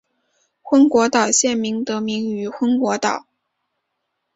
[0.63, 3.27] 昏果岛县得名于昏果岛。